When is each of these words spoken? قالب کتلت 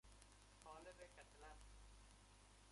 قالب 0.63 0.97
کتلت 1.15 1.57